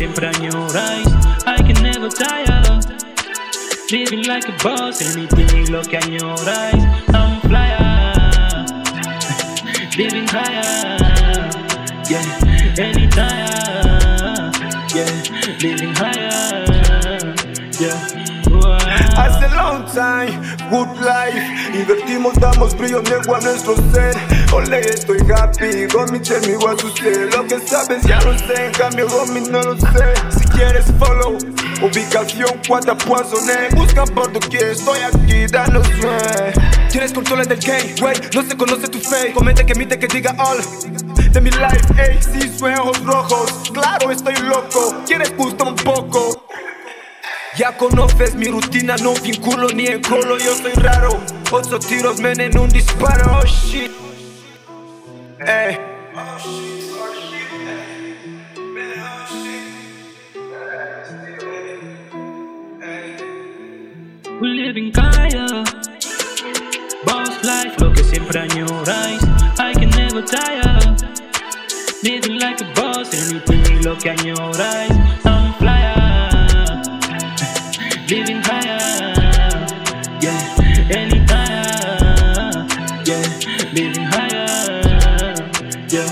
siempre 0.00 0.28
añoráis. 0.28 1.06
I 1.46 1.56
can 1.56 1.82
never 1.82 2.08
tire. 2.08 2.62
Living 3.90 4.26
like 4.26 4.48
a 4.48 4.56
boss, 4.62 5.02
anything 5.02 5.70
lo 5.70 5.82
que 5.82 5.98
añoráis. 5.98 7.09
Higher. 10.30 11.50
Yeah. 12.08 12.22
Yeah, 14.94 15.10
living 15.58 15.94
higher. 15.94 17.34
Yeah. 17.78 18.30
Hace 19.16 19.48
long 19.54 19.86
time, 19.92 20.42
good 20.70 20.90
life. 21.00 21.34
Invertimos, 21.74 22.34
damos 22.40 22.74
brillo, 22.76 23.02
niego 23.02 23.34
a 23.34 23.40
nuestro 23.40 23.74
ser. 23.92 24.14
Ole, 24.52 24.80
estoy 24.80 25.18
happy. 25.28 25.86
Tell 25.88 26.40
me 26.46 26.56
what 26.56 26.78
to 26.78 26.88
say. 26.96 27.26
Lo 27.30 27.44
que 27.44 27.58
sabes 27.66 28.02
ya 28.04 28.20
lo 28.22 28.36
sé. 28.38 28.66
En 28.66 28.72
cambio, 28.72 29.08
Gomi 29.08 29.40
no 29.40 29.62
lo 29.62 29.76
sé. 29.76 30.14
Si 30.30 30.44
quieres 30.48 30.86
follow, 30.98 31.38
ubicación, 31.82 32.50
cuatro 32.68 32.96
poisoné. 32.98 33.68
Busca 33.74 34.04
por 34.04 34.30
quieres, 34.48 34.78
estoy 34.78 35.00
aquí, 35.00 35.46
danos 35.46 35.86
suerte. 36.00 36.39
Tienes 37.00 37.14
controles 37.14 37.48
del 37.48 37.60
game, 37.60 37.94
wey. 38.02 38.14
No 38.34 38.42
se 38.42 38.54
conoce 38.54 38.86
tu 38.86 38.98
fe. 38.98 39.32
Comente 39.32 39.64
que 39.64 39.72
emite 39.72 39.98
que 39.98 40.06
diga 40.06 40.36
all 40.38 40.58
de 41.32 41.40
mi 41.40 41.48
life, 41.48 41.94
ey, 41.96 42.18
sí, 42.20 42.46
sueños 42.58 43.02
rojos. 43.02 43.70
Claro, 43.72 44.10
estoy 44.10 44.34
loco. 44.36 45.02
¿Quieres 45.06 45.34
gusto 45.34 45.64
un 45.64 45.76
poco? 45.76 46.46
Ya 47.56 47.74
conoces 47.78 48.34
mi 48.34 48.48
rutina, 48.48 48.96
no 48.98 49.14
vinculo 49.14 49.68
ni 49.68 49.86
en 49.86 50.02
colo, 50.02 50.36
yo 50.36 50.54
soy 50.54 50.72
raro. 50.72 51.18
Ocho 51.50 51.78
tiros, 51.78 52.20
men, 52.20 52.38
en 52.38 52.58
un 52.58 52.68
disparo, 52.68 53.38
oh 53.40 53.46
shit. 53.46 53.90
Eh. 55.46 55.78
We 64.42 64.48
live 64.48 64.76
in 64.76 64.92
Kaya, 64.92 65.64
life, 67.42 67.74
lo 67.80 67.92
que 67.92 68.02
siempre 68.04 68.38
añoráis. 68.40 69.22
I 69.58 69.72
can 69.72 69.90
never 69.90 70.22
tire, 70.22 70.96
living 72.02 72.38
like 72.38 72.60
a 72.60 72.72
boss, 72.74 73.12
anything 73.14 73.84
lo 73.84 73.96
que 73.96 74.10
añoráis. 74.10 74.90
I'm 75.24 75.52
flyer. 75.58 76.00
living 78.10 78.42
higher. 78.42 79.14
Yeah, 80.20 80.40
anytime. 80.90 82.66
Yeah, 83.06 83.22
living 83.72 84.06
higher. 84.10 85.34
Yeah, 85.88 86.08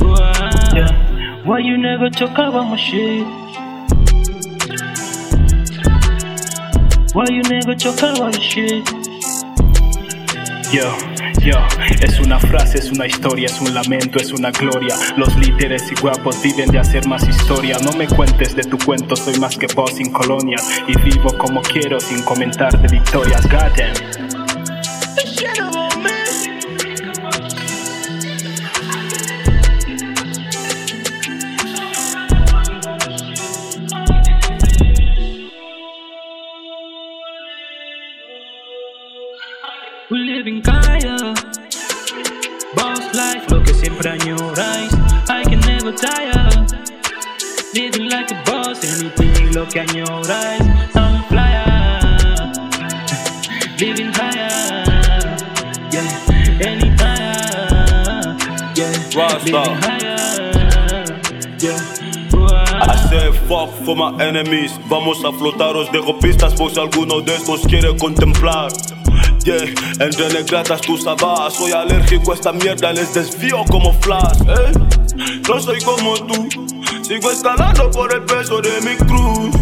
wow. 0.00 0.74
yeah. 0.74 1.44
Why 1.44 1.60
you 1.60 1.78
never 1.78 2.10
talk 2.10 2.32
about 2.32 2.68
my 2.68 2.76
shit? 2.76 3.26
Why 7.14 7.24
you 7.30 7.42
never 7.44 7.74
talk 7.74 7.98
about 7.98 8.34
the 8.34 8.40
shit? 8.40 8.97
Yo. 10.72 10.94
es 12.02 12.20
una 12.20 12.38
frase, 12.38 12.78
es 12.78 12.90
una 12.92 13.06
historia, 13.06 13.46
es 13.46 13.58
un 13.60 13.72
lamento, 13.72 14.18
es 14.18 14.32
una 14.32 14.50
gloria. 14.50 14.94
Los 15.16 15.34
líderes 15.36 15.82
y 15.90 16.00
guapos 16.00 16.42
viven 16.42 16.70
de 16.70 16.78
hacer 16.78 17.06
más 17.06 17.26
historia. 17.26 17.78
No 17.82 17.92
me 17.92 18.06
cuentes 18.06 18.54
de 18.54 18.64
tu 18.64 18.76
cuento, 18.76 19.16
soy 19.16 19.38
más 19.38 19.56
que 19.56 19.66
vos 19.74 19.92
sin 19.92 20.12
colonias. 20.12 20.62
Y 20.86 21.00
vivo 21.00 21.36
como 21.38 21.62
quiero 21.62 21.98
sin 22.00 22.22
comentar 22.22 22.78
de 22.82 22.88
victorias. 22.88 23.48
Goddamn. 23.48 24.27
Siempre 43.74 44.10
añoráis. 44.10 44.92
I 45.28 45.42
can 45.44 45.60
never 45.60 45.92
tire. 45.92 46.48
Living 47.74 48.08
like 48.08 48.30
a 48.32 48.42
boss, 48.44 48.82
anything 48.84 49.52
lo 49.54 49.66
que 49.66 49.80
añoráis. 49.80 50.62
I'm 50.94 51.22
flyer. 51.28 52.52
Living 53.78 54.12
higher. 54.14 55.36
Yeah, 55.92 56.66
anytime. 56.66 58.36
Yeah, 58.74 58.92
living 59.44 59.82
higher. 59.82 60.18
Yeah. 61.58 61.98
I 62.80 62.96
say 63.10 63.32
fuck 63.48 63.70
for 63.84 63.96
my 63.96 64.22
enemies. 64.22 64.72
Vamos 64.88 65.24
a 65.24 65.32
flotar, 65.32 65.76
os 65.76 65.90
dejo 65.92 66.18
pistas 66.18 66.54
por 66.54 66.70
si 66.70 66.80
alguno 66.80 67.20
de 67.20 67.34
estos 67.34 67.62
quiere 67.66 67.96
contemplar. 67.96 68.70
Yeah, 69.44 69.64
entre 70.00 70.28
negratas 70.32 70.80
tú 70.82 70.98
sabas, 70.98 71.54
soy 71.54 71.72
alérgico 71.72 72.32
a 72.32 72.34
esta 72.34 72.52
mierda, 72.52 72.92
les 72.92 73.14
desvío 73.14 73.64
como 73.70 73.92
flash, 74.00 74.40
eh. 74.46 74.72
No 75.48 75.60
soy 75.60 75.80
como 75.80 76.14
tú, 76.14 76.48
sigo 77.02 77.30
escalando 77.30 77.90
por 77.90 78.12
el 78.12 78.22
peso 78.24 78.60
de 78.60 78.80
mi 78.82 78.96
cruz. 78.96 79.58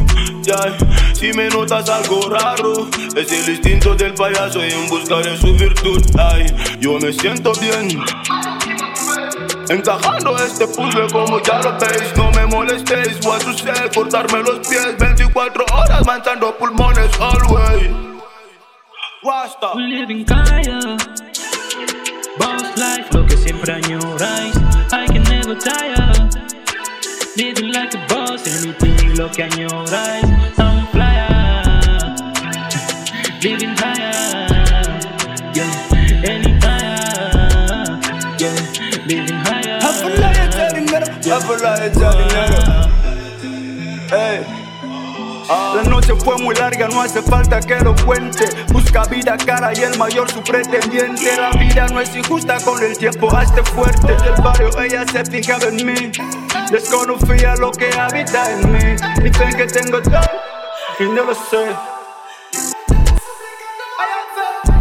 Si 1.15 1.32
me 1.32 1.48
notas 1.48 1.88
algo 1.88 2.28
raro, 2.28 2.88
es 3.16 3.32
el 3.32 3.48
instinto 3.54 3.97
del 3.97 4.15
payaso 4.15 4.65
y 4.65 4.70
en 4.70 4.88
busca 4.88 5.16
de 5.16 5.36
su 5.36 5.53
virtud. 5.54 6.00
Ay, 6.16 6.47
yo 6.78 6.98
me 7.00 7.12
siento 7.12 7.53
bien. 7.60 7.88
Encajando 9.69 10.36
este 10.38 10.69
puzzle 10.69 11.09
como 11.10 11.42
ya 11.42 11.60
lo 11.60 11.76
veis 11.78 12.16
No 12.16 12.31
me 12.31 12.47
molestéis, 12.47 13.19
what 13.26 13.41
to 13.41 13.53
say 13.53 13.91
Cortarme 13.92 14.38
los 14.44 14.60
pies 14.69 14.97
24 14.97 15.65
horas 15.72 16.06
manchando 16.06 16.56
pulmones 16.56 17.10
always 17.19 18.16
Rasta. 19.26 19.72
We 19.75 19.82
live 19.88 20.10
in 20.10 20.25
Kaya. 20.25 20.97
Boss 22.38 22.62
life, 22.78 23.09
lo 23.12 23.26
que 23.26 23.37
siempre 23.37 23.72
añoráis. 23.72 24.54
I 24.92 25.06
can 25.09 25.25
never 25.25 25.56
tire. 25.56 26.31
Living 27.36 27.72
like 27.72 27.92
a 27.94 28.06
boss, 28.06 28.47
anything 28.47 29.16
lo 29.16 29.28
que 29.28 29.42
añoráis. 29.42 30.25
I'm 30.59 30.86
flyer. 30.92 32.15
Living 33.42 33.75
higher. 33.76 34.47
Yeah, 35.54 35.72
anytime. 36.31 38.00
Yeah, 38.38 38.54
living 39.09 39.41
higher. 39.42 39.81
Hafalaya 39.81 40.48
ya 40.56 40.69
dinero. 40.72 41.06
Hafalaya 41.26 41.88
ya 41.92 42.10
dinero. 42.12 42.62
Hey. 44.09 44.66
La 45.49 45.83
noche 45.84 46.12
fue 46.17 46.37
muy 46.39 46.55
larga, 46.57 46.89
no 46.89 47.03
hace 47.03 47.23
falta 47.23 47.61
que 47.61 47.77
lo 47.77 47.95
cuente. 48.05 48.49
Busca 48.73 49.05
vida 49.05 49.37
cara 49.37 49.73
y 49.75 49.83
el 49.83 49.97
mayor 49.97 50.29
su 50.31 50.43
pretendiente. 50.43 51.37
La 51.37 51.51
vida 51.51 51.87
no 51.89 52.01
es 52.01 52.15
injusta 52.17 52.59
con 52.65 52.83
el 52.83 52.99
tiempo, 52.99 53.34
hazte 53.34 53.62
fuerte. 53.62 54.09
Del 54.09 54.43
barrio 54.43 54.71
ella 54.81 55.05
se 55.07 55.25
fijaba 55.25 55.67
en 55.67 55.87
mí. 55.87 56.11
Desconfía 56.71 57.55
lo 57.57 57.71
que 57.71 57.91
habita 57.97 58.51
en 58.51 58.73
mí. 58.73 58.97
Dicen 59.23 59.57
que 59.57 59.67
tengo 59.67 60.03
todo 60.03 60.21
y 60.99 61.05
no 61.05 61.25
lo 61.25 61.34
sé. 61.34 61.77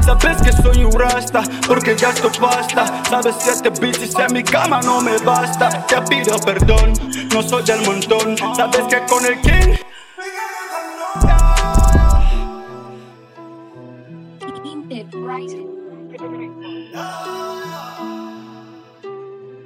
Sabes 0.02 0.42
que 0.42 0.52
soy 0.52 0.84
un 0.84 1.00
rasta 1.00 1.44
porque 1.68 1.96
ya 1.96 2.10
esto 2.10 2.32
basta. 2.42 3.04
Sabes 3.08 3.36
siete 3.40 3.70
bitches 3.70 4.16
en 4.16 4.34
mi 4.34 4.44
cama 4.44 4.82
no 4.82 5.00
me 5.00 5.18
basta. 5.20 5.86
Te 5.86 6.02
pido 6.04 6.40
perdón, 6.40 6.94
no 7.32 7.44
soy 7.44 7.64
del 7.64 7.82
montón. 7.82 8.36
Sabes 8.56 8.84
que 8.90 9.06
con 9.06 9.26
el 9.26 9.40
king 9.42 9.76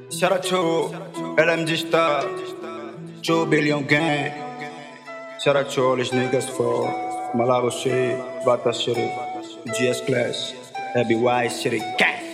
Shout 0.10 0.32
out 0.32 0.44
to 0.44 0.56
LMG 1.36 1.76
Star, 1.76 2.24
2 3.22 3.46
Billion 3.48 3.84
Gang. 3.84 4.32
Shout 5.44 5.58
out 5.58 5.70
to 5.72 5.84
all 5.84 5.98
these 5.98 6.12
niggas 6.12 6.50
for 6.50 6.88
Malabo 7.36 7.72
City, 7.72 8.16
Bata 8.46 8.74
City, 8.74 9.12
GS 9.68 10.00
Class, 10.08 10.54
LBY 10.96 11.52
City 11.52 11.80
Gang. 11.98 12.29